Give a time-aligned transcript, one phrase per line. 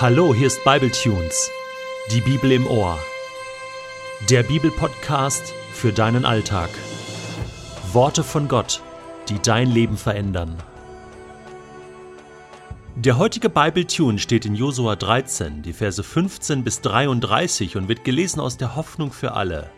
[0.00, 1.50] Hallo, hier ist Bibletunes,
[2.10, 2.98] die Bibel im Ohr.
[4.30, 6.70] Der Bibelpodcast für deinen Alltag.
[7.92, 8.80] Worte von Gott,
[9.28, 10.56] die dein Leben verändern.
[12.96, 18.40] Der heutige Bibletune steht in Josua 13, die Verse 15 bis 33 und wird gelesen
[18.40, 19.68] aus der Hoffnung für alle.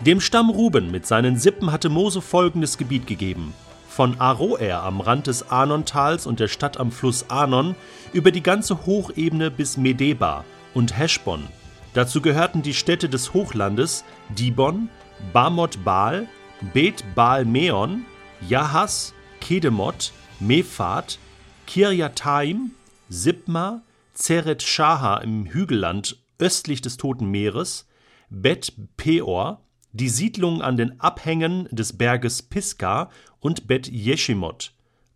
[0.00, 3.54] Dem Stamm Ruben mit seinen Sippen hatte Mose folgendes Gebiet gegeben:
[3.90, 7.74] von Aroer am Rand des Arnontals und der Stadt am Fluss Arnon
[8.12, 11.42] über die ganze Hochebene bis Medeba und Heschbon.
[11.92, 14.88] Dazu gehörten die Städte des Hochlandes Dibon,
[15.32, 16.28] Bamot Baal,
[16.72, 18.04] Bet Baal Meon,
[18.48, 21.18] Jahas, Kedemot, Mephat,
[21.66, 22.70] Kirjataim,
[23.08, 23.82] Sibma,
[24.14, 27.88] Zeret Shaha im Hügelland östlich des Toten Meeres,
[28.28, 29.60] Bet Peor,
[29.92, 34.72] die Siedlungen an den Abhängen des Berges Pisgah und Bet Jeshimot.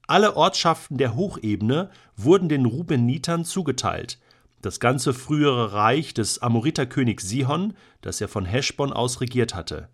[0.06, 4.19] Alle Ortschaften der Hochebene wurden den Rubenitern zugeteilt.
[4.61, 9.89] Das ganze frühere Reich des Amoriterkönigs Sihon, das er von Heschbon aus regiert hatte.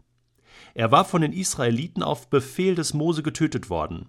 [0.75, 4.07] Er war von den Israeliten auf Befehl des Mose getötet worden.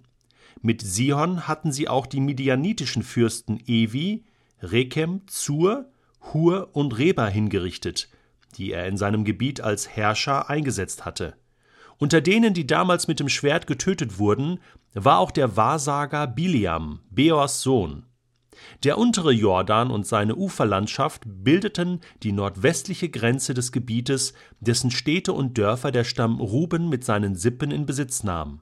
[0.62, 4.26] Mit Sihon hatten sie auch die midianitischen Fürsten Evi,
[4.62, 5.90] Rekem, Zur,
[6.34, 8.10] Hur und Reba hingerichtet,
[8.52, 11.36] die er in seinem Gebiet als Herrscher eingesetzt hatte.
[11.98, 14.60] Unter denen, die damals mit dem Schwert getötet wurden,
[14.94, 18.06] war auch der Wahrsager Biliam, Beors Sohn.
[18.84, 25.58] Der untere Jordan und seine Uferlandschaft bildeten die nordwestliche Grenze des Gebietes, dessen Städte und
[25.58, 28.62] Dörfer der Stamm Ruben mit seinen Sippen in Besitz nahm.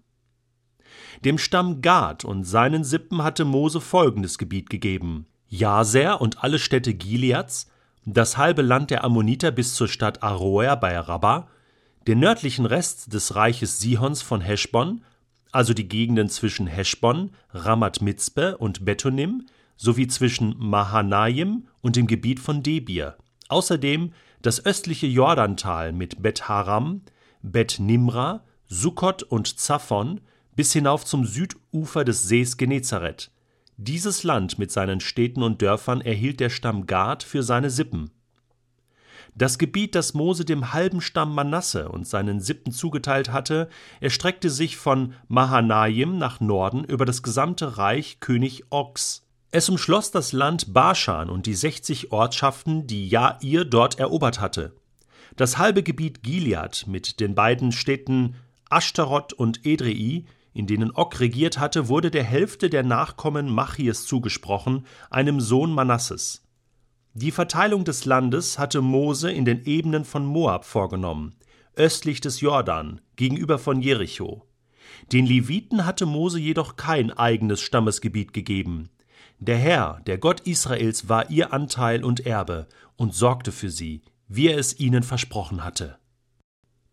[1.26, 6.94] Dem Stamm Gad und seinen Sippen hatte Mose folgendes Gebiet gegeben: Jaser und alle Städte
[6.94, 7.70] Gileads,
[8.14, 11.48] das halbe Land der Ammoniter bis zur Stadt Aroer bei Rabbah,
[12.08, 15.04] den nördlichen Rest des Reiches Sihons von Heschbon,
[15.52, 19.46] also die Gegenden zwischen Heschbon, Ramat Mitzpe und Betonim,
[19.78, 23.16] sowie zwischen Mahanaim und dem Gebiet von Debir,
[23.48, 27.02] außerdem das östliche Jordantal mit Bet Haram,
[27.42, 30.22] Bet Nimra, Sukkot und Zaphon
[30.56, 33.32] bis hinauf zum Südufer des Sees Genezareth,
[33.82, 38.12] dieses Land mit seinen Städten und Dörfern erhielt der Stamm Gad für seine Sippen.
[39.36, 43.70] Das Gebiet, das Mose dem halben Stamm Manasse und seinen Sippen zugeteilt hatte,
[44.02, 49.26] erstreckte sich von Mahanaim nach Norden über das gesamte Reich König Ogs.
[49.52, 54.76] Es umschloss das Land Baschan und die 60 Ortschaften, die Jair dort erobert hatte.
[55.38, 58.36] Das halbe Gebiet Gilead mit den beiden Städten
[58.70, 64.86] Ashtaroth und Edrei in denen Og regiert hatte, wurde der Hälfte der Nachkommen Machies zugesprochen,
[65.10, 66.44] einem Sohn Manasses.
[67.14, 71.36] Die Verteilung des Landes hatte Mose in den Ebenen von Moab vorgenommen,
[71.76, 74.46] östlich des Jordan, gegenüber von Jericho.
[75.12, 78.90] Den Leviten hatte Mose jedoch kein eigenes Stammesgebiet gegeben.
[79.40, 82.68] Der Herr, der Gott Israels, war ihr Anteil und Erbe
[82.98, 85.98] und sorgte für sie, wie er es ihnen versprochen hatte.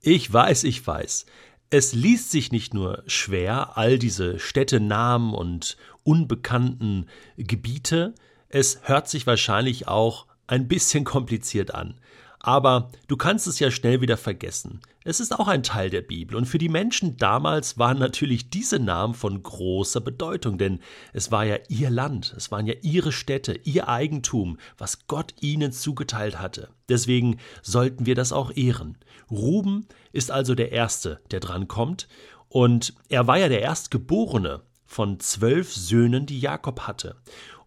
[0.00, 1.26] Ich weiß, ich weiß,
[1.71, 7.06] es liest sich nicht nur schwer, all diese Städtenamen und unbekannten
[7.37, 8.15] Gebiete,
[8.49, 11.99] es hört sich wahrscheinlich auch ein bisschen kompliziert an.
[12.46, 14.80] Aber du kannst es ja schnell wieder vergessen.
[15.02, 16.36] Es ist auch ein Teil der Bibel.
[16.36, 20.78] Und für die Menschen damals waren natürlich diese Namen von großer Bedeutung, denn
[21.12, 25.72] es war ja ihr Land, es waren ja ihre Städte, ihr Eigentum, was Gott ihnen
[25.72, 26.68] zugeteilt hatte.
[26.88, 28.96] Deswegen sollten wir das auch ehren.
[29.28, 32.06] Ruben ist also der Erste, der dran kommt.
[32.48, 37.16] Und er war ja der Erstgeborene von zwölf Söhnen, die Jakob hatte.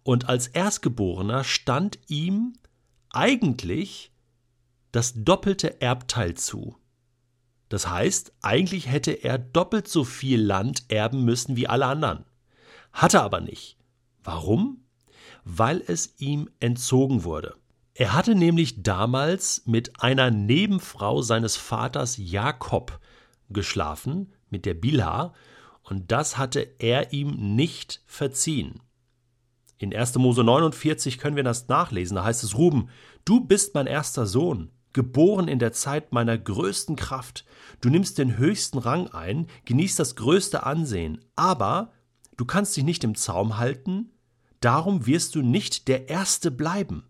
[0.04, 2.54] Und als Erstgeborener stand ihm
[3.10, 4.14] eigentlich
[4.92, 6.76] das doppelte Erbteil zu.
[7.70, 12.26] Das heißt, eigentlich hätte er doppelt so viel Land erben müssen wie alle anderen.
[12.92, 13.78] Hatte aber nicht.
[14.24, 14.86] Warum?
[15.44, 17.56] Weil es ihm entzogen wurde.
[17.94, 23.00] Er hatte nämlich damals mit einer Nebenfrau seines Vaters Jakob
[23.50, 25.34] geschlafen, mit der Bilha,
[25.84, 28.82] und das hatte er ihm nicht verziehen.
[29.78, 30.16] In 1.
[30.16, 32.90] Mose 49 können wir das nachlesen, da heißt es Ruben,
[33.26, 37.46] du bist mein erster Sohn, geboren in der Zeit meiner größten Kraft.
[37.82, 41.94] Du nimmst den höchsten Rang ein, genießt das größte Ansehen, aber
[42.38, 44.12] du kannst dich nicht im Zaum halten,
[44.62, 47.06] darum wirst du nicht der Erste bleiben.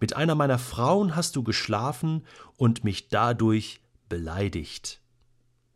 [0.00, 2.26] Mit einer meiner Frauen hast du geschlafen
[2.56, 5.00] und mich dadurch beleidigt.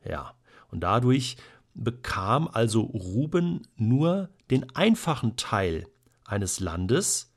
[0.05, 0.35] Ja,
[0.69, 1.37] und dadurch
[1.75, 5.87] bekam also Ruben nur den einfachen Teil
[6.25, 7.33] eines Landes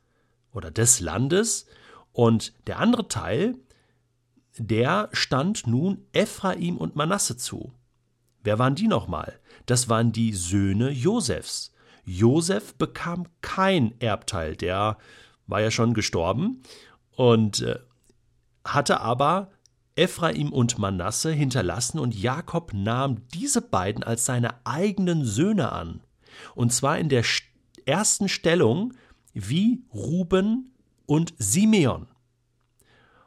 [0.52, 1.66] oder des Landes,
[2.14, 3.56] und der andere Teil,
[4.58, 7.72] der stand nun Ephraim und Manasse zu.
[8.42, 9.40] Wer waren die nochmal?
[9.66, 11.72] Das waren die Söhne Josefs.
[12.04, 14.98] Josef bekam kein Erbteil, der
[15.46, 16.62] war ja schon gestorben
[17.16, 17.78] und äh,
[18.64, 19.50] hatte aber
[19.96, 26.02] Ephraim und Manasse hinterlassen und Jakob nahm diese beiden als seine eigenen Söhne an.
[26.54, 27.24] Und zwar in der
[27.86, 28.94] ersten Stellung
[29.32, 30.72] wie Ruben
[31.06, 32.08] und Simeon.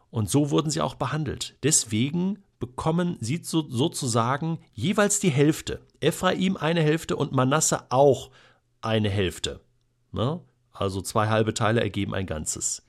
[0.09, 1.55] Und so wurden sie auch behandelt.
[1.63, 5.81] Deswegen bekommen sie so, sozusagen jeweils die Hälfte.
[5.99, 8.31] Ephraim eine Hälfte und Manasse auch
[8.81, 9.61] eine Hälfte.
[10.11, 10.41] Ne?
[10.71, 12.83] Also zwei halbe Teile ergeben ein Ganzes.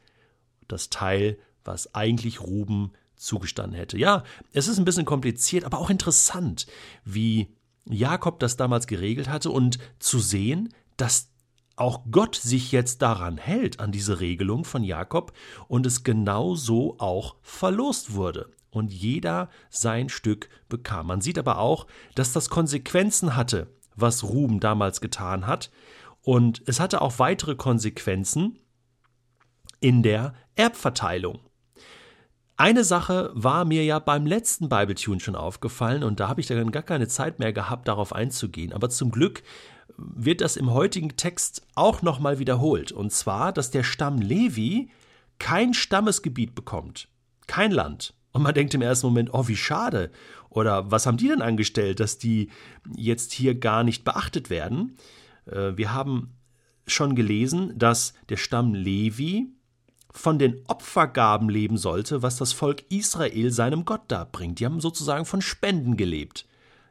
[0.68, 3.98] Das Teil, was eigentlich Ruben zugestanden hätte.
[3.98, 4.22] Ja,
[4.52, 6.66] es ist ein bisschen kompliziert, aber auch interessant,
[7.04, 7.48] wie
[7.84, 11.30] Jakob das damals geregelt hatte und zu sehen, dass
[11.80, 15.32] auch Gott sich jetzt daran hält, an diese Regelung von Jakob
[15.68, 21.06] und es genau so auch verlost wurde und jeder sein Stück bekam.
[21.06, 25.70] Man sieht aber auch, dass das Konsequenzen hatte, was Ruben damals getan hat
[26.22, 28.58] und es hatte auch weitere Konsequenzen
[29.80, 31.40] in der Erbverteilung.
[32.56, 36.72] Eine Sache war mir ja beim letzten Bibletune schon aufgefallen und da habe ich dann
[36.72, 38.72] gar keine Zeit mehr gehabt, darauf einzugehen.
[38.72, 39.44] Aber zum Glück
[39.98, 42.92] wird das im heutigen Text auch nochmal wiederholt.
[42.92, 44.90] Und zwar, dass der Stamm Levi
[45.38, 47.08] kein Stammesgebiet bekommt,
[47.46, 48.14] kein Land.
[48.32, 50.10] Und man denkt im ersten Moment, oh, wie schade.
[50.50, 52.50] Oder was haben die denn angestellt, dass die
[52.96, 54.96] jetzt hier gar nicht beachtet werden?
[55.46, 56.34] Äh, wir haben
[56.86, 59.52] schon gelesen, dass der Stamm Levi
[60.10, 64.60] von den Opfergaben leben sollte, was das Volk Israel seinem Gott darbringt.
[64.60, 66.46] Die haben sozusagen von Spenden gelebt.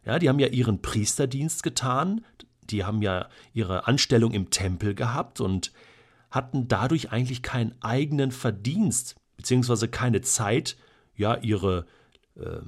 [0.06, 2.24] Ja, die haben ja ihren Priesterdienst getan,
[2.72, 5.72] die haben ja ihre Anstellung im Tempel gehabt und
[6.30, 10.78] hatten dadurch eigentlich keinen eigenen Verdienst, beziehungsweise keine Zeit,
[11.16, 11.86] ja, ihre
[12.36, 12.60] äh,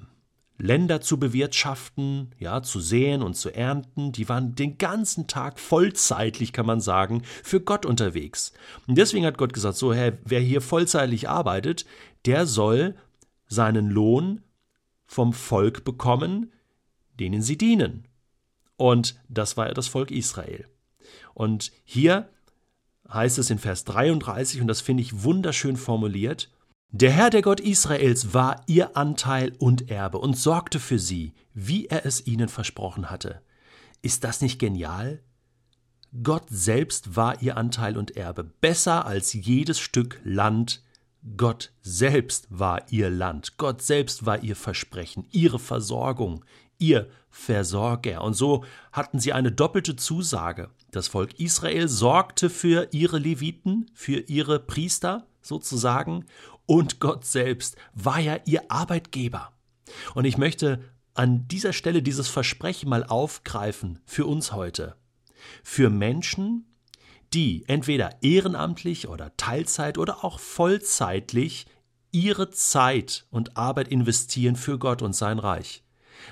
[0.58, 4.12] Länder zu bewirtschaften, ja, zu säen und zu ernten.
[4.12, 8.54] Die waren den ganzen Tag vollzeitlich, kann man sagen, für Gott unterwegs.
[8.86, 11.86] Und deswegen hat Gott gesagt, so, Herr, wer hier vollzeitlich arbeitet,
[12.26, 12.96] der soll
[13.48, 14.42] seinen Lohn
[15.06, 16.52] vom Volk bekommen,
[17.20, 18.09] denen sie dienen.
[18.80, 20.66] Und das war das Volk Israel.
[21.34, 22.30] Und hier
[23.12, 26.50] heißt es in Vers 33, und das finde ich wunderschön formuliert,
[26.92, 31.88] der Herr, der Gott Israels, war ihr Anteil und Erbe und sorgte für sie, wie
[31.88, 33.42] er es ihnen versprochen hatte.
[34.02, 35.22] Ist das nicht genial?
[36.24, 40.84] Gott selbst war ihr Anteil und Erbe, besser als jedes Stück Land.
[41.36, 46.46] Gott selbst war ihr Land, Gott selbst war ihr Versprechen, ihre Versorgung,
[46.80, 48.24] ihr Versorger.
[48.24, 50.72] Und so hatten sie eine doppelte Zusage.
[50.92, 56.26] Das Volk Israel sorgte für ihre Leviten, für ihre Priester sozusagen,
[56.66, 59.52] und Gott selbst war ja ihr Arbeitgeber.
[60.14, 60.80] Und ich möchte
[61.16, 64.96] an dieser Stelle dieses Versprechen mal aufgreifen für uns heute.
[65.64, 66.66] Für Menschen,
[67.34, 71.66] die entweder ehrenamtlich oder Teilzeit oder auch vollzeitlich
[72.12, 75.84] ihre Zeit und Arbeit investieren für Gott und sein Reich.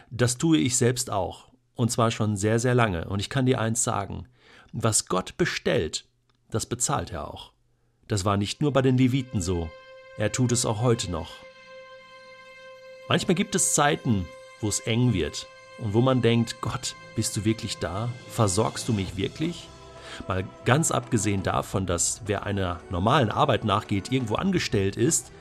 [0.09, 3.07] Das tue ich selbst auch, und zwar schon sehr, sehr lange.
[3.07, 4.27] Und ich kann dir eins sagen,
[4.73, 6.05] was Gott bestellt,
[6.49, 7.51] das bezahlt er auch.
[8.07, 9.69] Das war nicht nur bei den Leviten so,
[10.17, 11.31] er tut es auch heute noch.
[13.09, 14.27] Manchmal gibt es Zeiten,
[14.59, 15.47] wo es eng wird
[15.77, 18.09] und wo man denkt, Gott, bist du wirklich da?
[18.29, 19.67] Versorgst du mich wirklich?
[20.27, 25.31] Mal ganz abgesehen davon, dass wer einer normalen Arbeit nachgeht, irgendwo angestellt ist,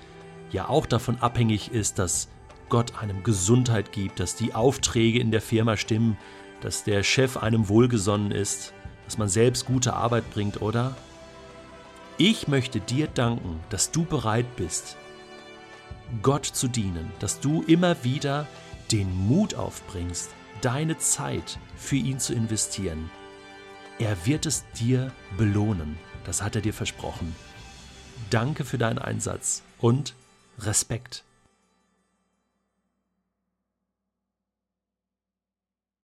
[0.52, 2.28] ja auch davon abhängig ist, dass
[2.68, 6.16] Gott einem Gesundheit gibt, dass die Aufträge in der Firma stimmen,
[6.60, 8.72] dass der Chef einem wohlgesonnen ist,
[9.04, 10.96] dass man selbst gute Arbeit bringt, oder?
[12.18, 14.96] Ich möchte dir danken, dass du bereit bist,
[16.22, 18.46] Gott zu dienen, dass du immer wieder
[18.90, 20.30] den Mut aufbringst,
[20.60, 23.10] deine Zeit für ihn zu investieren.
[23.98, 27.34] Er wird es dir belohnen, das hat er dir versprochen.
[28.30, 30.14] Danke für deinen Einsatz und
[30.58, 31.25] Respekt.